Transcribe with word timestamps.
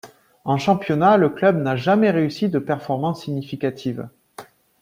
En 0.45 0.57
championnat, 0.57 1.15
le 1.17 1.29
club 1.29 1.61
n'a 1.61 1.75
jamais 1.75 2.09
réussi 2.09 2.49
de 2.49 2.57
performance 2.57 3.21
significative. 3.21 4.09